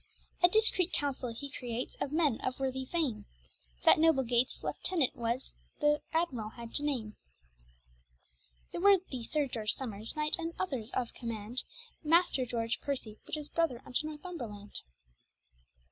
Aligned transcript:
A 0.41 0.49
discreet 0.49 0.93
counsell 0.93 1.31
he 1.31 1.51
creates 1.51 1.93
of 2.01 2.11
men 2.11 2.39
of 2.41 2.59
worthy 2.59 2.85
fame, 2.85 3.25
That 3.85 3.99
noble 3.99 4.23
Gates 4.23 4.63
leiftenant 4.63 5.13
was 5.15 5.53
the 5.79 6.01
admirall 6.11 6.53
had 6.55 6.73
to 6.73 6.83
name. 6.83 7.17
The 8.71 8.79
worthy 8.81 9.23
Sir 9.23 9.45
George 9.47 9.73
Somers 9.73 10.15
knight, 10.15 10.37
and 10.39 10.53
others 10.59 10.89
of 10.95 11.13
commaund; 11.13 11.61
Maister 12.03 12.47
Georg 12.47 12.71
Pearcy, 12.81 13.19
which 13.27 13.37
is 13.37 13.47
brother 13.47 13.79
unto 13.85 14.07
Northumberland. 14.07 14.73